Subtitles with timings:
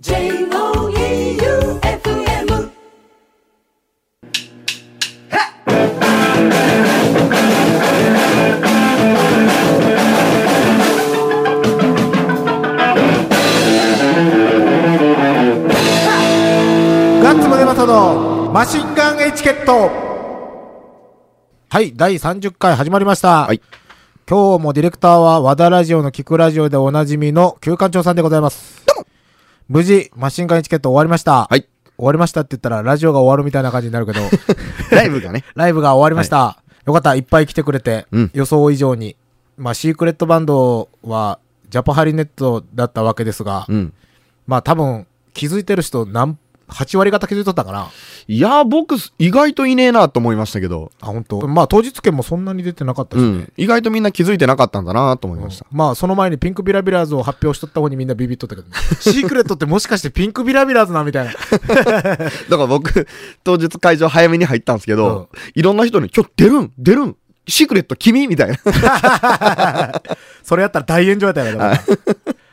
[0.00, 0.30] J-O-E-U-F-M
[17.20, 19.90] ガッツムネマソのマシンガンエチケット
[21.70, 23.46] はい、第30回始まりました。
[23.46, 23.60] はい
[24.30, 28.77] 今日もディレクターは和田ラジオの聞くラジオでおなじみの旧館長さんでございます。
[29.68, 31.46] 無事、マシンガンエチケット終わりました。
[31.50, 31.68] はい。
[31.98, 34.20] 終わりましたって言ったらラジオが終わるみたいな感じになるけど、
[34.90, 35.44] ライブがね。
[35.54, 36.62] ライブが終わりました。
[36.86, 39.14] よかった、いっぱい来てくれて、うん予想以上に。
[39.58, 43.92] まあ、シークレットバンドは、ジャパハリネットだったわけですが、うん。
[44.46, 47.90] まあ多分、気づいてる人何、8割方気づいとったかな
[48.26, 50.92] いや、僕、意外といねえなと思いましたけど。
[51.00, 51.48] あ、本当？
[51.48, 53.26] まあ当日券もそんなに出てなかったしね。
[53.26, 53.52] うん。
[53.56, 55.66] 意外とみんな気づいてなかったんだなと思いました。
[55.70, 58.74] まあその前にピンクビラビラーズを発表しとった方にみんなビビっとったけどね。
[59.00, 61.32] シークレットってもしかしてピンクビラビラーズなみたいな。
[61.72, 63.06] だから僕、
[63.44, 66.72] 当日会場早めに入ったんですけど、いろんな人に、今日出るん？
[66.78, 67.16] 出るん？
[67.46, 68.26] シークレット君？
[68.28, 68.56] みたいな。
[70.42, 71.80] それやったら大炎上やったよね。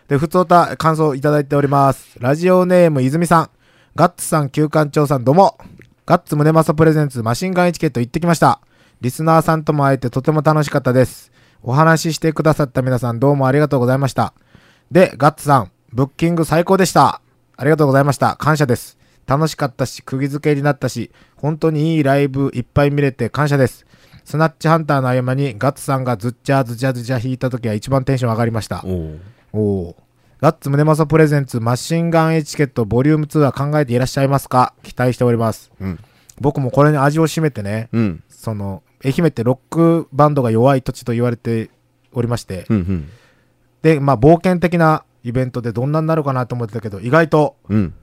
[0.07, 2.17] で、普通歌感想いただいております。
[2.19, 3.49] ラジオネーム泉さん。
[3.95, 5.57] ガッツさん、旧館長さん、どうも。
[6.05, 8.59] ガッツ胸マサプレゼンツマシンガンエチケット行ってきました。
[8.99, 11.31] リスナーさんとも会えてとても楽しかったです。
[11.63, 14.33] お話ししてくださった皆さんどうもありがとうございました。
[14.91, 17.21] で、ガッツさん、ブッキング最高でした。
[17.55, 18.35] ありがとうございました。
[18.35, 18.97] 感謝です。
[19.27, 23.85] 楽しかったし、釘付けになったし、本当にいいライブいっぱい見れて感謝です。
[24.25, 28.83] スナッチハンターの合間にガッツさんがズッチャーズチャズチャ弾いた時は一番テンション上がりました。
[29.53, 30.04] おお。
[30.41, 34.73] ガッツムネマソプレゼンツマシンガンエチケットボリューム2は考えていらっしゃいますか？
[34.83, 35.71] 期待しております。
[35.79, 35.99] うん。
[36.41, 38.23] 僕もこれに味を占めてね、うん。
[38.27, 41.69] その、愛媛ってロックバンドが弱い土地と言われて
[42.11, 42.75] おりまして、うん。
[42.75, 43.09] うん。
[43.81, 47.93] で、まあ冒険的なイベントでどんなになるかなと思ってたけど、意外とうん。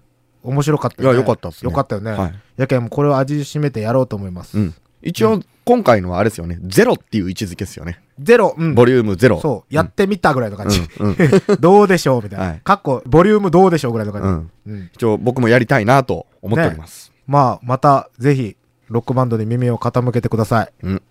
[0.43, 1.15] 面白かったよね。
[1.15, 2.13] いや良かったっすねよかったよね。
[2.13, 2.35] はい。
[2.57, 4.59] やけん、これを味占めてやろうと思います。
[4.59, 4.75] うん。
[5.03, 6.59] 一応、今回のはあれですよね。
[6.63, 8.01] ゼロっていう位置づけですよね。
[8.23, 8.75] ゼロ、うん。
[8.75, 9.41] ボリュームゼロ。
[9.41, 10.81] そう、やってみたぐらいの感じ。
[10.99, 11.09] うん。
[11.09, 11.17] うん。
[11.61, 12.23] どうでしょう？
[12.23, 12.45] みたいな。
[12.47, 14.51] はいかっこ、ボリュームどうでしょうぐらいのう感ん。
[14.67, 14.73] じ。
[14.73, 14.91] うん。
[14.95, 17.13] 一応、僕もやりたいなと思っております。
[17.27, 18.57] まあ、また、ぜひ、
[18.89, 20.73] ロックバンドに耳を傾けてください。
[20.83, 21.03] うん。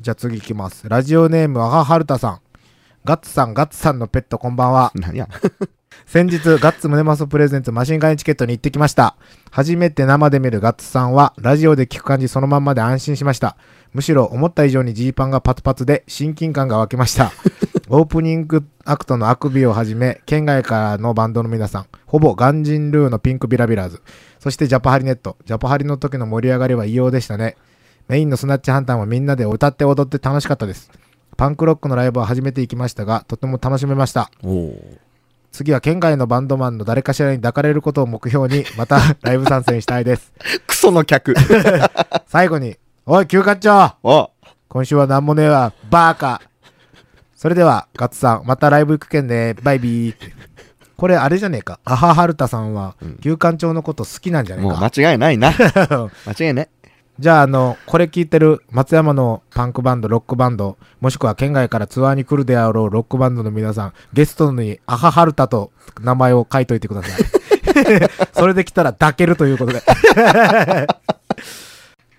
[0.00, 0.88] じゃあ次行きます。
[0.88, 2.38] ラジオネーム、アハハルタさん。
[3.04, 4.90] ガッツさん、ガッツさんのペット、こんばんは。
[4.94, 5.28] 何や。
[6.06, 9.16] 先日、ガッツムネマソ presents マシンガンエチケットに行ってきました。
[9.50, 13.56] 初めて生で見るガッツさんは、ラジオで聞く感じそのまんまで安心しました。
[13.92, 17.32] むしろ思った以上にジーパンがパツパツで親近感が湧きました。
[17.88, 24.02] オープニングアクトのあくびをはじめ、県外からのバンドの皆さん、ほぼガンジンルーのピンクビラビラーズ、
[24.38, 27.56] そしてジャパハリネット、ジャパハリの時の盛り上がりは異様でしたね。
[28.08, 30.90] メインのスナッチハンターもみんなで歌って踊って楽しかったです。
[31.36, 34.30] パンクロックのライブは初めて行きましたが、とても楽しめました。
[35.52, 40.32] 次は県外のバンドマンの誰かしらに抱かれることを目標に、また ライブ参戦したいです。
[40.66, 41.34] クソの客。
[42.26, 44.30] 最後に、おい、休館長お
[44.68, 46.40] 今週はなんもねえわ、バーカ
[47.36, 50.16] それでは、ガッツさん、またライブ行くけんね、バイビー。
[50.96, 51.80] これ、あれじゃねえか。
[51.84, 54.90] アハハルタさんは、休館長のこと好きなんじゃねえもうか。
[54.94, 55.52] 間違いないな。
[56.24, 56.70] 間違いね。
[57.18, 67.20] じゃあ、あの、これ聞いてる松山のパンクバンド、ロックバンド、もしくは県外からツアーに来るであろうロックバンドの皆さん、ゲストにアハハルタと名前を書いといてください。
[68.32, 69.82] それで来たら抱けるということで。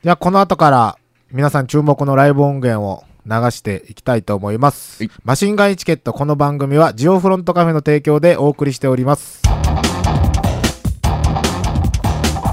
[0.04, 0.98] じゃあ、この後から
[1.32, 5.12] 皆さん注目のライブ音源を流していきたいと思いますはい。
[5.24, 9.42] マシンガンエチケット、この番組はジオフロントカフェの提供でお送りしております。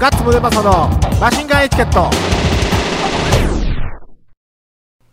[0.01, 0.89] ガッツムデマソの
[1.19, 2.09] マシンガンエチケット。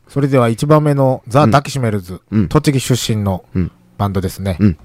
[0.09, 2.49] それでは1番目のザ・うんダキシメルズ、うん。
[2.49, 3.71] 栃木出身のうん。
[3.98, 4.78] バンドですね、うん。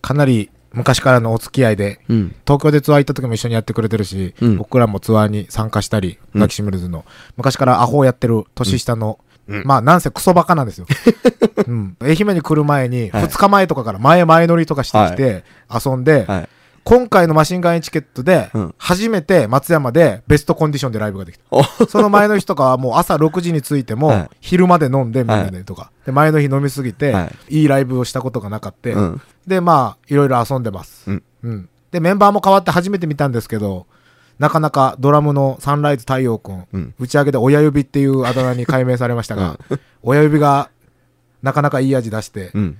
[0.00, 2.34] かなり昔からのお付き合いで、うん。
[2.46, 4.56] 東京でツアー行った時も一緒にやってくれてるし、うん。
[4.56, 6.40] 僕らもツアーに参加したり、うん。
[6.40, 7.04] ダキシメルズの、
[7.36, 9.64] 昔からアホをやってる年下の、うん。
[9.66, 10.86] まあなんせクソバカなんですよ。
[11.68, 13.24] うん、愛媛に来る前に、はい。
[13.24, 16.48] 2日前とかから前前乗りとかしてきて、遊んで、はい。
[16.84, 21.44] 今回のマシンガンエチケットでうん、初めて松山でベストコンディションでライブができた。
[21.50, 25.90] おその前の日とかはもう朝6時に着いてもはい、昼まで飲んでみんなでとか。
[26.04, 28.90] で、前の日飲みすぎてはい、いいライブをしたことがなかった。
[28.90, 29.20] うん。
[29.46, 31.10] で、まあ、いろいろ遊んでます。
[31.10, 31.68] うんうん。
[31.90, 33.86] で、メンバーも変わって初めて見たんですけど、
[34.38, 39.58] なかなかドラムのサンライズ太陽くん、うん打ち上げで親指っていうあだ名に改名されましたが、
[40.02, 40.70] 親指が
[41.42, 42.78] なかなかいい味出して、うん。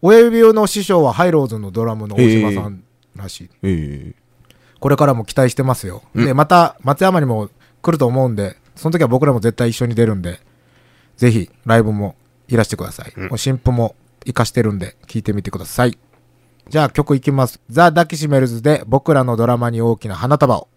[0.00, 2.83] 親指の師匠はハイローズのドラムの大島さん
[3.16, 3.50] らしい。
[3.62, 4.24] ええ。
[4.80, 6.02] これからも期待してますよ。
[6.14, 7.48] うんで、また松山にも
[7.82, 10.40] 来ると思うんで、その時は僕らも絶対一緒に出るんで、
[11.16, 12.16] ぜひライブも
[12.48, 13.12] いらしてください。
[13.16, 15.98] うんもう新譜も活かしてるんで、聞いてみてください。
[16.68, 17.60] じゃあ曲いきます。
[17.68, 20.68] ザ・ダキシメルズで僕らのドラマに大きな花束を。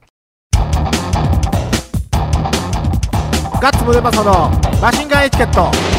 [3.59, 4.51] ガッツムデパソの
[4.81, 5.96] マシンガンエチケット。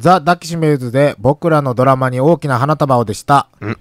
[0.00, 3.48] ザ・ダキシメルズで僕らのドラマに大きな花束をでした。
[3.60, 3.76] うん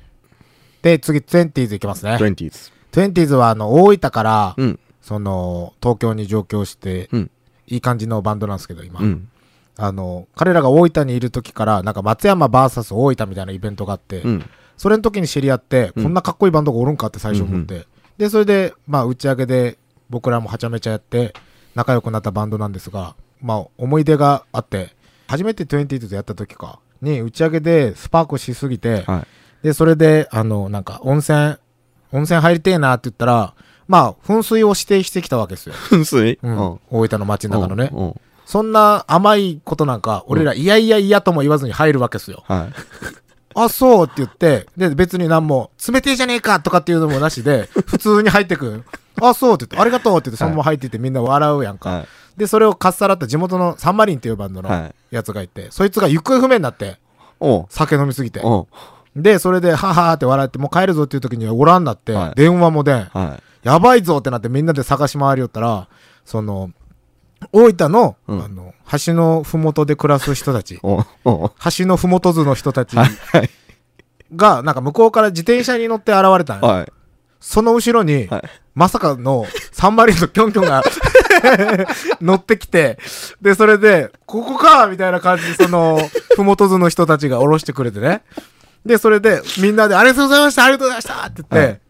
[0.81, 2.15] で、次、20s いきますね。
[2.15, 2.71] 20s。
[2.91, 4.79] 20s はあの、大分から、うん。
[5.01, 7.31] その、東京に上京して、うん。
[7.67, 8.99] いい感じのバンドなんですけど、今。
[9.01, 9.29] うん。
[9.77, 14.49] あの、彼らが大分にいる時から、なんか松山 VS 大分みたいなイベントがあって、うん。
[14.77, 17.85] それの時に知り合って、うんこんなかっこいいバンドがおるんかって最初思って、
[18.17, 19.77] で、それで、まあ、打ち上げで
[20.09, 21.33] 僕らもはちゃめちゃやって、
[21.75, 24.95] 仲良くなったバンドなんですが、まあ、思い出があって、
[25.29, 29.19] 初めて 20s でやった時か、に打ち上げでスパークしすぎて、は
[29.61, 29.67] い。
[29.67, 31.55] で、それで、あの、なんか、温泉、
[32.11, 33.53] 温泉入りてえなって言ったら、
[33.87, 35.75] まあ、噴水を指定してきたわけですよ。
[35.91, 36.39] 噴水？
[36.41, 36.79] うん。
[36.89, 37.91] 大分の街の中のね。
[37.93, 38.15] うん。
[38.47, 42.43] そんな甘いことなんか、俺ら、いやいやいやとも言わずに入るわけですよ。
[42.47, 42.73] はい。
[43.53, 48.83] あ、そうって言って、で、別に何も、冷てえじゃねえかとかっていうのもなしで、 普通に入ってくる。
[49.21, 51.89] あ、そうって言って、ありがとうって言って、そのまま入っててみんな笑うやんか。
[51.89, 52.07] はい。
[52.37, 56.97] で、それをかっさらった地元のサンマリンっていうバンドのはいやつがいて、そいつが行方不明になって。
[57.69, 58.41] 酒飲みすぎて。
[59.15, 63.05] で、それで、ははーって笑って、もう帰るぞっていう時にはおらんなって、はい電話も出ん。
[63.05, 63.67] はい。
[63.67, 65.87] やばいぞってなってみんなで探し回りよったら、
[66.25, 66.71] その、
[67.51, 68.73] 大分の、うんあの、
[69.05, 70.79] 橋のふもとで暮らす人たち。
[70.81, 73.09] 橋のふもと図の人たちはい。
[74.35, 76.91] が、なんか向こうから自転車に乗って現れたんよはい。
[77.39, 78.49] その後ろに、はい
[78.79, 80.81] まさかのサンマリンのキョンキョンが
[82.21, 82.97] 乗ってきて、
[83.41, 85.99] で、それで、ここかみたいな感じで、その、
[86.37, 88.21] ふもと図の人たちが降ろしてくれてね。
[88.85, 91.81] で、それで、みんなで、ありがとうございましたありがとうございましたって言って、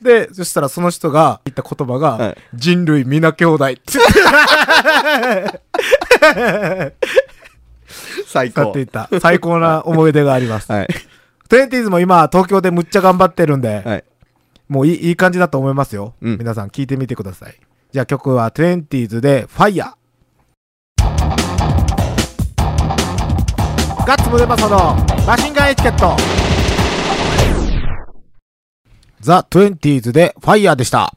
[0.00, 3.80] で、そしたらその人が言った言葉が、はい人類皆兄弟って
[8.26, 8.86] 最高使ってい。
[8.86, 10.70] た最高な思い出があります。
[10.70, 10.86] はい。
[11.48, 14.04] トゥエンティーズも今、東京でむっちゃ頑張ってるんで、はい。
[14.68, 16.14] もういいいい感じだと思いますよ。
[16.20, 17.54] うん皆さん聞いてみてください。
[17.92, 19.92] じゃあ曲は 20s で Fire。
[24.06, 24.94] ガッツムデパソの
[25.26, 26.16] マシンガンエチケット。
[29.20, 31.14] ザ・ 20s で Fire でした。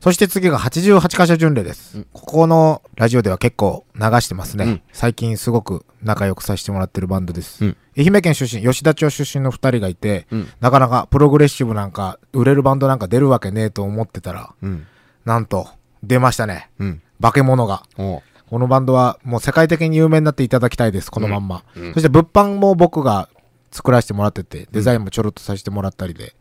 [0.00, 2.04] そして次が88箇所巡礼です。
[2.12, 4.64] ここのラジオでは結構流してますね。
[4.64, 7.64] うん最近すごく仲良くさせてもらってるバンドです。
[7.64, 14.86] うん愛媛県出身、吉田町出身の二人がいて、うんなかなかプログレッシブなんか、売れるバンドなんか出るわけねえと思ってたら、うん。
[15.24, 15.68] なんと、
[16.02, 16.70] 出ましたね。
[16.78, 17.02] うん。
[17.20, 17.82] 化け物が。
[17.96, 18.22] こ
[18.58, 21.64] のバンドはもう世界的に有名になっていただきたいです、このまんま。
[21.94, 23.28] そして物販も僕が
[23.70, 26.34] 作らせてもらってて、デザインもちょろっとさせてもらったりで、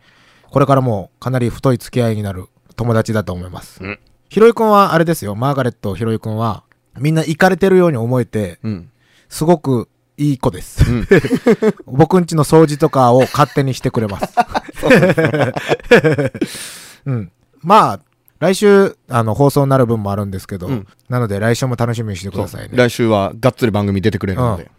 [0.49, 3.83] これからもかなり太い付き合いになる友達だと思います。
[3.83, 3.99] うん
[4.29, 6.63] ひろゆくんはあれですよ、マーガレットひろゆくんは、
[6.97, 8.89] みんな行かれてるように思えて、うん。
[9.31, 10.91] すごくいい子です。
[10.91, 11.07] うん
[11.87, 14.27] 僕んちの掃除とかを勝手にしてくれます。
[17.07, 17.31] うん。
[17.63, 17.99] まあ、
[18.39, 22.69] 来週、あの、放送になる分もあるんですけど、うんなので来週も楽しみにしてくださいね。
[22.73, 24.69] 来週はがっつり番組出てくれるので。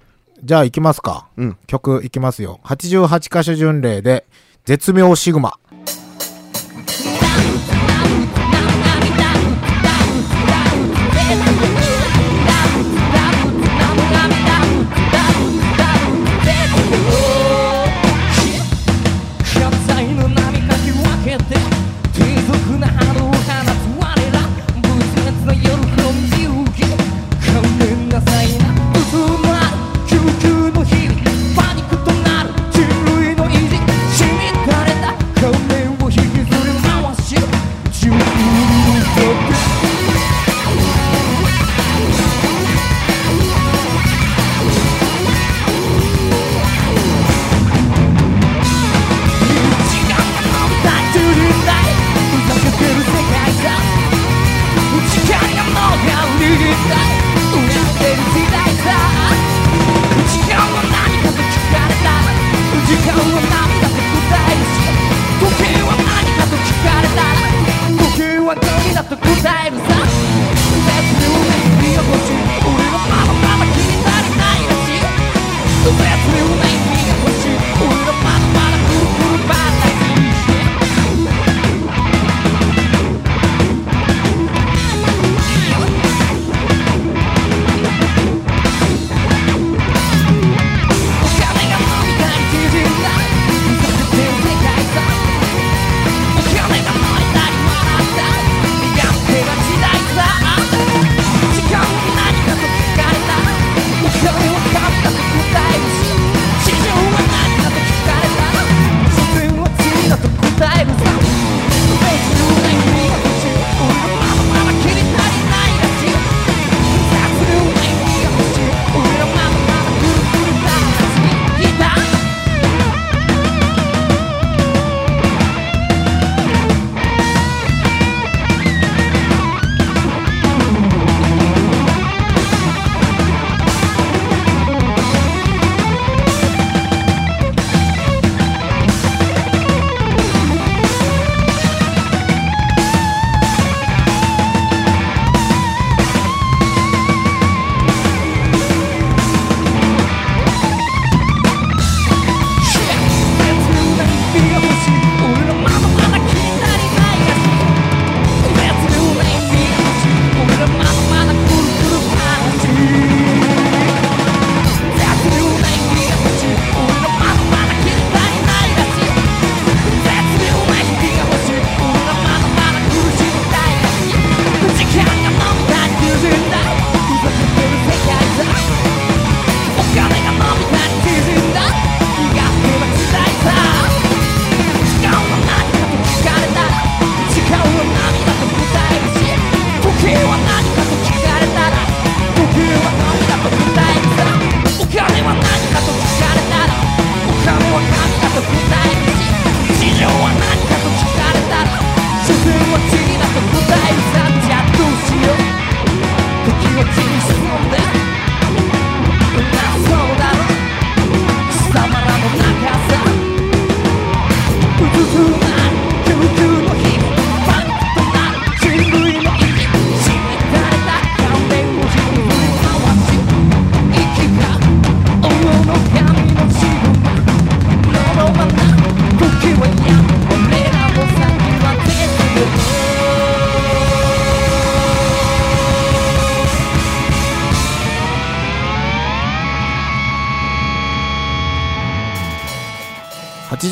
[0.44, 1.26] じゃあ行きますか。
[1.36, 1.56] うん。
[1.66, 2.60] 曲行きますよ。
[2.64, 4.26] 88箇所巡礼で、
[4.64, 5.58] 絶妙シグマ。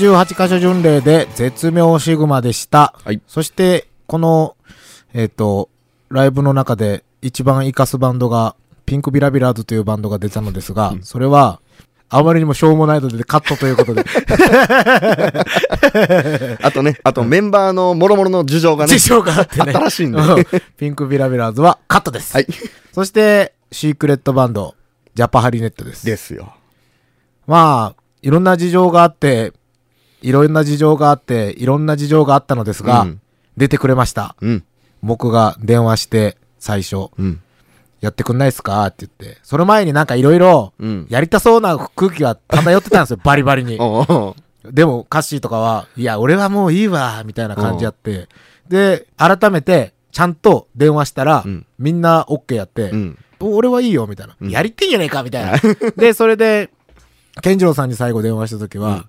[0.09, 2.95] 88箇所巡礼で絶妙シグマでした。
[3.05, 3.21] はい。
[3.27, 4.57] そして、この、
[5.13, 5.69] えっ、ー、と、
[6.09, 11.61] ライブの中で一番イカすバンドが、ピンクビラビラーズというバンドが出たのですが、うん、それは、
[12.09, 14.05] あまりにもしょうもないのでカットということで。
[16.61, 18.99] あとね、あとメンバーのもろもろの事情がね。
[18.99, 19.73] 事情があってね。
[19.73, 20.45] 新しいんで、うん、
[20.77, 22.35] ピンクビラビラーズはカットです。
[22.35, 22.49] はい。
[22.93, 24.75] そして、シークレットバンド、
[25.15, 26.05] ジャパハリネットです。
[26.05, 26.53] ですよ。
[27.47, 29.53] まあ、いろんな事情があって、
[30.23, 33.21] いろんな事情があって、いろんな事情があったのですが、うん、
[33.57, 34.37] 出てくれました。
[34.41, 34.65] うん、
[35.03, 37.41] 僕が電話して、最初、うん、
[38.01, 38.87] やってくんないっすか？
[38.87, 40.73] って言って、その前になんかいろいろ、
[41.09, 43.79] やりたそうな空気は漂ってたんですよ、 バリバリに。
[44.65, 48.29] でも、カッシーとかは、いや、俺はもういいわ、みたいな感じやって、
[48.69, 54.51] で、改めて、ちゃんと電話したら、うん、みんな OK やって、うん、俺はいいよ、みたいな、うん。
[54.51, 55.59] やりてんじゃねえか、みたいな。
[55.97, 56.71] で、それで、
[57.43, 59.07] 健次郎さんに最後電話した時は、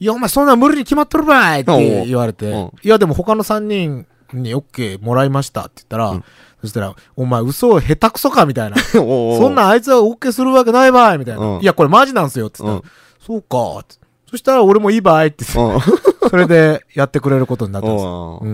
[0.00, 6.22] いや、お前そんな無理に決まっとるばいって言われて、いや、でも他の3人に OK もらいましたって言ったら、
[6.62, 8.76] そしたら、お前嘘下手くそかみたいな。
[8.92, 11.58] そんなあいつは OK するわけないばいみたいな。
[11.60, 13.84] いや、これマジなんすよって言ったら、そうか
[14.30, 15.90] そしたら俺もいいばいって言って、
[16.30, 18.40] それでやってくれることになったんですよ。
[18.42, 18.48] う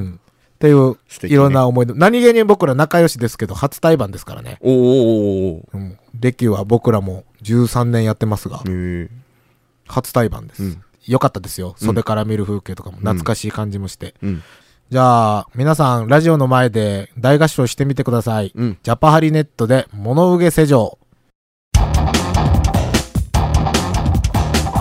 [0.59, 4.59] っていう、いろんな思い出、何気に僕ら仲良しですけど、初対バンですからね。
[4.63, 5.63] おおお、
[6.19, 8.63] 歴は僕らも13年やってますが、
[9.87, 10.79] 初対バンです。
[11.07, 11.75] 良かったですよ。
[11.79, 14.15] 袖から見る風景とかも懐かしい感じもして。
[14.23, 14.43] うん、
[14.91, 18.53] じゃあ、皆さん、ラジオの前で大合唱してみてください。
[18.55, 20.99] うん、ジャパハリネットで、物憂げ施錠。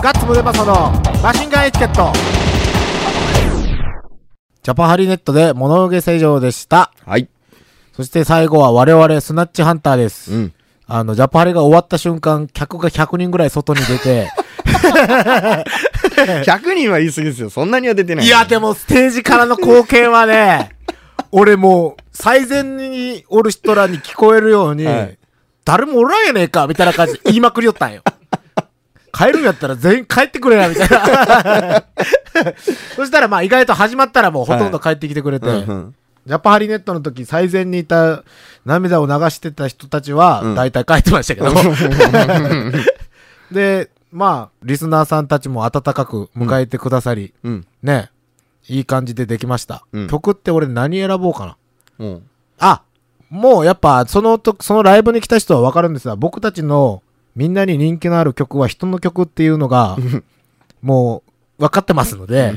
[0.02, 0.92] ガッツムデパソの
[1.22, 2.12] マシンガンエチケット。
[4.62, 6.92] ジャパハリネットで物憂げ施錠でした。
[7.04, 7.28] はい。
[7.92, 10.32] そして最後は我々スナッチハンターです。
[10.34, 10.54] うん、
[10.86, 14.28] あの、ジャパハリが終わった瞬間、客が100人ぐらい外に出て、
[16.44, 17.50] 100人は言い過ぎですよ。
[17.50, 18.26] そんなには出てない。
[18.26, 20.70] いや、でもステージからの光景はね、
[21.32, 25.18] 俺もう最前におる人らに聞こえるように、はい、
[25.64, 28.02] 誰もおらんやねえか、みたいな感じで言いまくりよったんよ。
[29.12, 31.84] 帰るんやったら全員帰ってくれや、みたいな。
[32.96, 35.94] そしたらまあ意外と始まったらもうほとんど帰ってきてくれて、はいうんうん、
[36.26, 38.24] ジャパハリネットの時最前にいた
[38.64, 42.72] 涙を流してた人たちは大体帰ってましたけど、うん、
[43.52, 48.10] で、まあ、リスナーさんたちも温かく迎えてくださり、うん、ね、
[48.66, 49.84] いい感じでできました。
[49.92, 51.56] うん、曲って俺何選ぼうかな。
[51.98, 52.22] うん、
[52.58, 52.82] あ、
[53.28, 57.02] もうやっぱそのと、そのライブに来た人はわかるんですが、僕たちの
[57.34, 59.98] みんなに人気のある曲は人の曲っていうのが、
[60.80, 61.22] も
[61.58, 62.54] う分かってますので、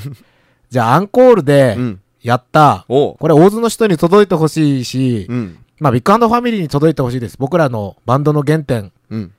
[0.70, 1.78] じゃあアンコールで、
[2.24, 2.86] やった。
[2.88, 7.36] これ、大津の人に届いてほしいし、うん、まあ、ビッグファミリーに届いてほしいです。
[7.38, 8.94] 僕らのバンドの原点。
[9.10, 9.34] うん、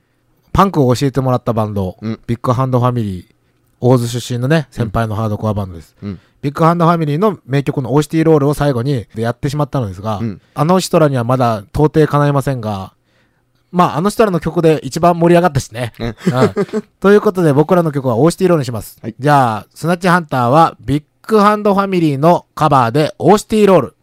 [0.53, 3.25] パンクを教えてもらったバンド、うん、ビッグハンドファミリー、
[3.79, 5.95] 大津出身のね、先輩のハードコアバンドです。
[6.01, 12.93] うん、ビッグハンドファミリーの名曲のオーシティロールを最後にやってしまったのですが、うん、あの人らにはまだ到底叶いませんが、
[13.71, 15.93] まあ、あの人らの曲で一番盛り上がったしね。
[15.99, 16.15] うん、
[16.99, 18.99] ということで僕らの曲はオーシティロールにします。
[19.01, 23.95] はい、じゃあ、スナッチハンターはビッグハンドファミリーのカバーでオーシティロール。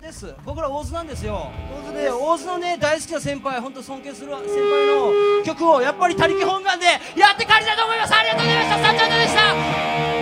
[0.00, 0.34] です。
[0.44, 1.50] 僕ら大津なんですよ。
[1.84, 4.86] 大津で大津のね大好きな先輩本当尊敬する先輩
[5.40, 8.14] の曲をやっぱり他力本願でやって帰りたいと思います。
[8.14, 8.86] ありがとうございました。
[8.86, 9.34] サンチャでし
[10.12, 10.17] た。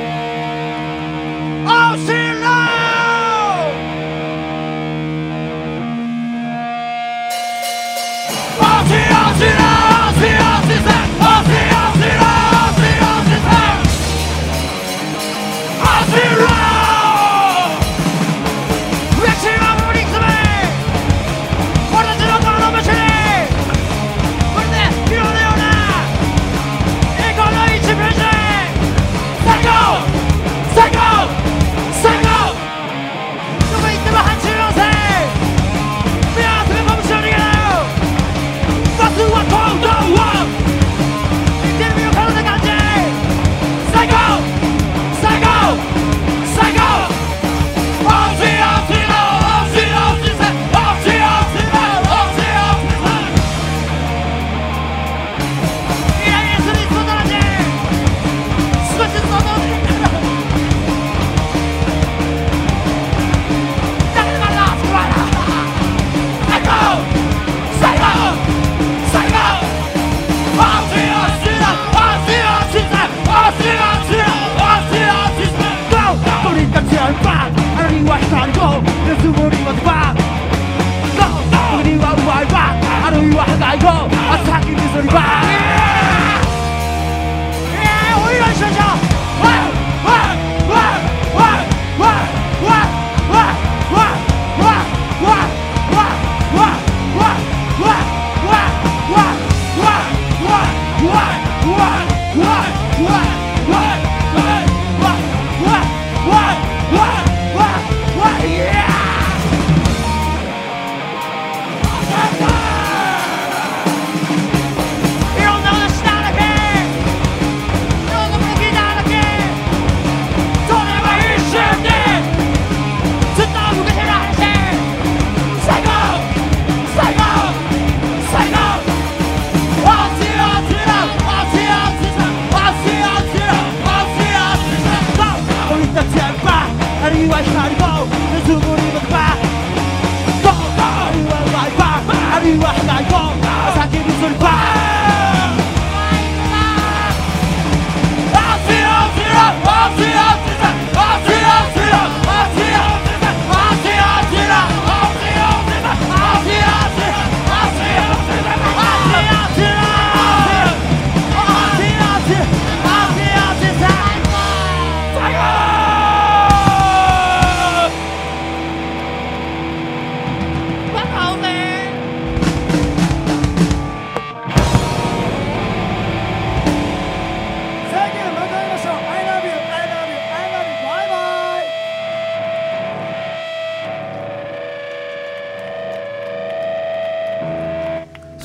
[143.09, 143.46] る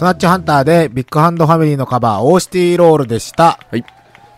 [0.01, 3.59] スナッチハンターでビッグハンドファミリーのカバー、オーシティロールでした。
[3.69, 3.85] はい。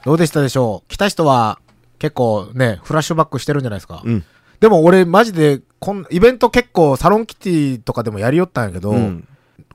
[0.04, 0.90] どうでしたでしょう？
[0.90, 1.58] 来た人は
[2.00, 4.02] 結構ね、フラッシュバックしてるんじゃないですか。
[4.04, 4.26] うん。
[4.60, 9.26] でも俺マジで、こん、イベント結構サロンキティとかでもやりよったんやけど、うん。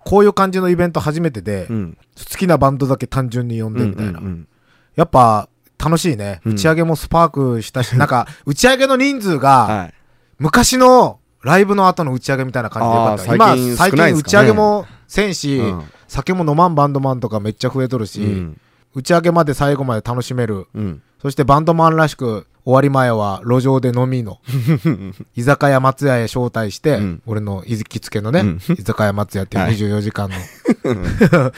[0.05, 1.99] こういう感じのイベント初めてで、うん。
[2.19, 4.19] 好きなバンドだけ単純に呼んでみたいな。
[4.21, 4.47] うん
[4.95, 5.49] やっぱ、
[5.83, 6.43] 楽しいね。
[6.45, 9.95] うん打ち上げもスパークしたし、なんか、打ち上げの人数が、 はい。
[10.39, 13.35] 昔のライブの後の打ち上げみたいな感じでよかった。
[13.35, 18.61] 今、最近打ち上げもせんし、うん酒も飲まんバンドマンとかめっちゃ増えとるし、うん。
[18.95, 20.67] 打ち上げまで最後まで楽しめる。
[20.75, 21.03] うん。
[21.21, 24.41] そしてバンドマンらしく、終わり前は路上で飲みの、
[25.37, 30.37] 居酒屋松屋へ招待して、うん俺の行きつけのね、うん居酒屋松屋っていうはい24時間の、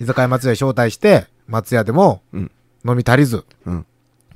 [0.00, 2.50] 居酒屋松屋へ招待して、松屋でもうん
[2.86, 3.86] 飲み足りず、うん。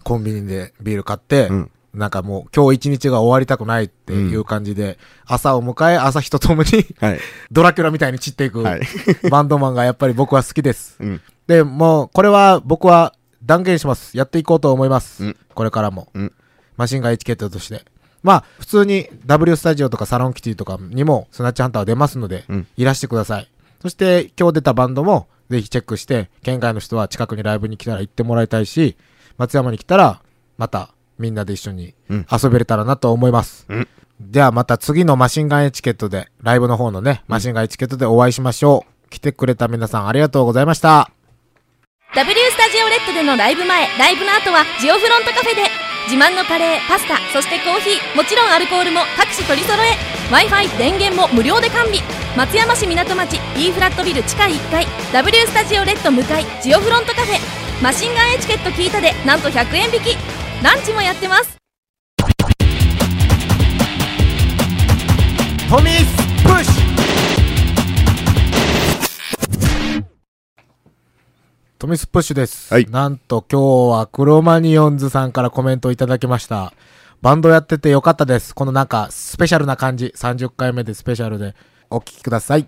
[0.02, 6.68] コンビニでビール買って、うんなんかもう今日一日が終わりたくないっていう感じで、朝を迎え、朝日とともに
[7.00, 7.20] はい。
[7.52, 8.80] ドラキュラみたいに散っていく、はい。
[9.30, 10.96] バンドマンがやっぱり僕は好きです。
[11.00, 11.20] うん。
[11.46, 14.16] で、もう、これは僕は断言します。
[14.16, 15.24] やっていこうと思います。
[15.24, 16.08] うんこれからも。
[16.14, 16.32] うん
[16.76, 17.84] マシンガンエチケットとして。
[18.24, 23.48] まあ、普通に W スタジオとかサロンキティとかにもスナッチハンターは出ますので、うんいらしてください。
[23.80, 28.96] そして、今日出たバンドもぜひチェックして、県外の人は近くにライブに来たら行ってもらいたいし、
[29.36, 30.22] 松山に来たら、
[30.56, 32.26] またみんなで一緒にうん。
[32.30, 33.66] 遊べれたらなと思います。
[33.68, 33.88] うん。
[34.20, 39.10] ではまた次のマシンガンエチケットで、ライブの方のね、マシンガンエチケットでお会いしましょう。
[39.10, 41.10] 来てくれた皆さんありがとうございました。
[42.14, 45.62] W スタジオレッドでのライブ前、ライブの後はジオフロントカフェで
[46.06, 49.96] 自慢のカレー、パスタ、そしてコーヒー、もちろんアルコールも各種取り揃え。
[50.30, 51.98] Wi-Fi、電源も無料で完備。
[52.36, 54.86] 松山市港町 E フラットビル地下1階。
[55.12, 57.38] W スタジオレッド向かいジオフロントカフェ。
[57.82, 60.16] マシンガンエチケット聞いたでなんと100円引き
[60.64, 61.58] ランチもやってます
[65.68, 66.74] トミスプッシュ
[71.78, 72.72] トミスプッシュです。
[72.72, 76.72] はいなんと今日はクロマニオンズさんからコメントをいただきました。
[77.20, 78.54] バンドやっててよかったです。
[78.54, 80.14] このなんかスペシャルな感じ。
[80.16, 81.54] 30回目でスペシャルで
[81.90, 82.66] お聞きください。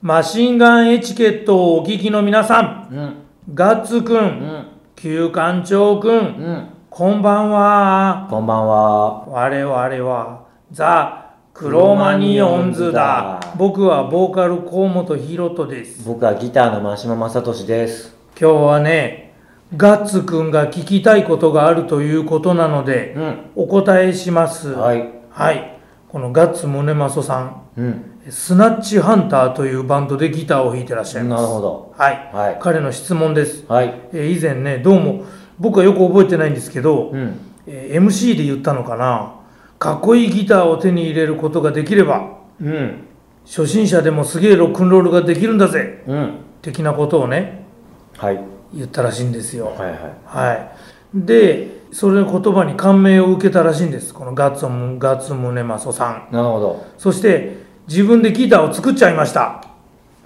[0.00, 3.16] マシンガンエチケットをお聞きの皆さん、
[3.52, 8.26] ガッツくん、旧館長くん、こんばんは。
[8.28, 9.24] こんばんは。
[9.28, 9.72] 我々
[10.10, 13.38] はザ・クロマニオンズだ。
[13.56, 16.04] 僕はボーカル河本ひろとです。
[16.04, 18.16] 僕はギターの真島正俊です。
[18.38, 19.34] 今日はね、
[19.76, 23.38] ガッツくんが聞きたいことがあるということなので、うん。
[23.54, 24.70] お答えします。
[24.70, 25.08] はい。
[25.30, 25.78] はい。
[26.08, 28.04] このガッツ宗正さん、うん。
[28.28, 31.42] スナッチハンターというバンドでギターを弾いてらっしゃいます。
[31.42, 31.94] なるほど。
[31.96, 32.30] はい。
[32.34, 32.58] はい。
[32.60, 33.64] 彼の質問です。
[33.68, 33.94] はい。
[34.12, 35.22] えー以前ね、どうも、
[35.60, 37.38] 僕はよく覚えてないんですけど、うん。
[37.66, 39.34] えー MC で言ったのかな、
[39.78, 43.04] かっこいいギターを手に入れることができれば、うん。
[43.46, 46.34] 初心者でもすげえロックンロールができるんだぜうん。
[46.62, 47.64] 的なことをね、
[48.16, 48.40] はい。
[48.74, 49.66] 言ったらしいんですよ。
[49.66, 49.96] はいはい。
[50.24, 50.70] はい。
[51.14, 54.14] で、それの言葉に感銘を受けたらしいんです。
[54.14, 56.34] このガッツム、ガッツムネマソさん。
[56.34, 56.86] なるほど。
[56.96, 59.64] そして、自分でギターを作っちゃいました。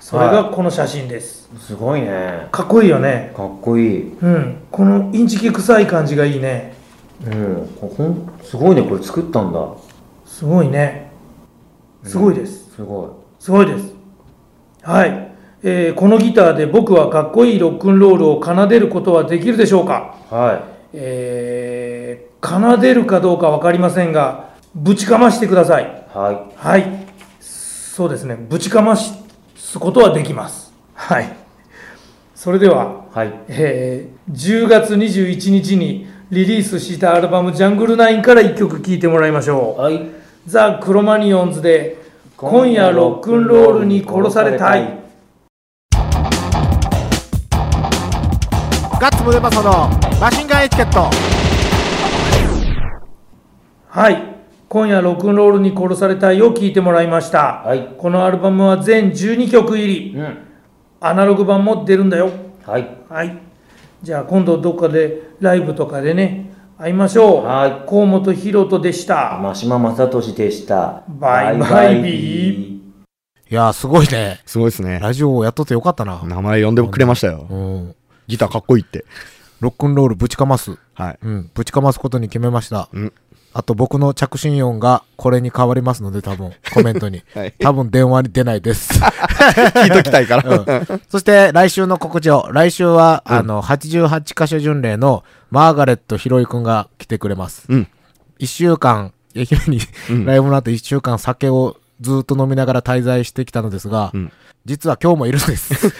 [0.04, 1.48] それがこの写真です。
[1.58, 2.48] すごいね。
[2.52, 3.32] かっこいいよね。
[3.34, 4.12] かっこいい。
[4.12, 4.58] うん。
[4.70, 6.74] このインチキ臭い感じがいいね。
[7.26, 7.68] うん。
[7.80, 8.82] こほん、すごいね。
[8.82, 9.66] これ作ったんだ。
[10.26, 11.10] すごいね。
[12.04, 12.70] すごいです。
[12.74, 13.42] すごい。
[13.42, 13.94] すごいです。
[14.82, 15.30] はい。
[15.62, 20.16] えーこのギターで僕はかっこいいロックンロールを奏でることはできるでしょうか？
[20.30, 25.84] はえー奏でるかどうか分かりませんが、ぶちかましてください。
[25.84, 25.86] い。
[26.14, 26.84] ははい。
[27.40, 28.36] そうですね。
[28.36, 28.96] ぶちかま
[29.74, 30.72] すことはできます。
[30.94, 31.36] はい。
[32.34, 33.18] それでは、い。
[33.18, 33.32] はい。
[33.48, 39.82] えー10月21日にリリースしたアルバム「ジャングルナインから1曲聴いてもらいましょう。
[39.82, 40.00] はい。
[40.46, 41.98] ザ・クロマニオンズで
[42.38, 44.98] 「今夜ロックンロールに殺されたい」
[48.98, 51.10] ガッツムデマソのマシンガンエチケット。
[53.88, 54.33] はい
[54.74, 60.38] 今夜ロックンロールに殺されたいを聞いてもらいました、はいこのアルバムは全12曲入りうん。
[60.98, 62.32] アナログ版も出るんだよ
[62.64, 62.88] はい。
[63.08, 63.38] はい
[64.02, 71.04] じゃあ今度どっかでライブとかでね会いましょうはい河本ひろとでした真島正俊でした。
[71.06, 72.74] バイバイビー
[73.52, 74.40] いやー、すごいね。
[74.44, 74.98] すごいですね。
[74.98, 76.20] ラジオをやっとってよかったな。
[76.24, 77.46] 名前呼んでくれましたよ。
[77.48, 77.94] うん。
[78.26, 79.04] ギターかっこいいって。
[79.60, 80.78] ロックンロールぶちかます。
[80.94, 81.18] はい。
[81.22, 81.50] うん。
[81.54, 82.88] ぶちかますことに決めました。
[82.92, 83.12] うん
[83.56, 87.22] あと僕の着信音がこれに変わりますので、多分、コメントに。
[87.34, 88.98] はい多分電話に出ないです。
[89.00, 90.50] 聞いときたいから。
[90.50, 92.48] うんそして来週の告知を。
[92.50, 97.66] 来週は、あの、88カ所巡礼のマーガレットひろいくんが来てくれます。
[97.68, 97.88] うん。
[98.40, 104.32] 一週間、愛媛に、うんライブの後一週間酒をずっと飲みながら滞在してきたのですが、うん
[104.66, 105.92] 実は今日もいるんです。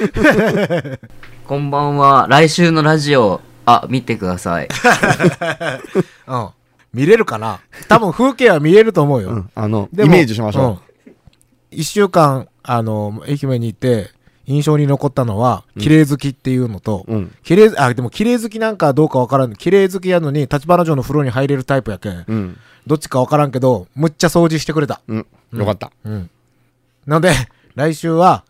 [1.47, 2.27] こんばんは。
[2.31, 4.69] 来週のラジオ、あ、見てください。
[6.27, 6.49] うん。
[6.95, 7.61] 見れるかな？
[7.89, 9.31] 多分風景は見えると思うよ。
[9.31, 9.51] うん。
[9.55, 10.95] あの、イメージしましょうん
[11.77, 14.11] 一週間、あの、愛媛に行って、
[14.47, 17.13] 印象に残ったのは、綺麗好きっていうのと、う。
[17.13, 17.35] うん。
[17.43, 19.55] 綺麗、あ、でも綺麗好きなんかどうかわからん。
[19.55, 22.25] 綺麗好きやのに、立花城の風呂に入れるタイプやけん。
[22.29, 22.59] うん。
[22.87, 25.01] どっちかわからんけど、むっちゃ掃除してくれた。
[25.09, 25.27] うん。
[25.53, 25.91] よかった。
[26.05, 26.31] うん。
[27.07, 27.33] なので、
[27.75, 28.45] 来週は、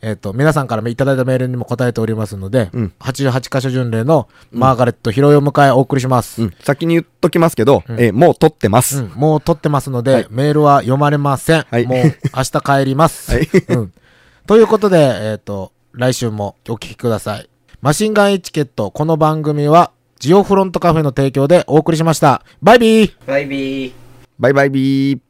[0.00, 6.42] えっ、と、皆さんからいただいたメールにも答えておりますので、うん88箇所巡礼のマーガレット広いを迎えお送りします。
[6.42, 6.54] うん。
[6.60, 9.02] 先に言っときますけど、えーもう撮ってます。
[9.02, 11.66] うん、もう撮ってますので、はいメールは読まれません。
[11.70, 11.98] はいもう
[12.34, 13.32] 明日帰ります。
[13.32, 13.92] はいうん。
[14.46, 14.98] ということで、
[15.32, 17.48] えっ、と、来週もお聞きください。
[17.80, 22.42] マシンガンエチケット、この番組は、ジオフロントカフェの提供でお送りしました。
[22.60, 23.92] バイビーバイビー。
[24.38, 25.20] バイバイビー。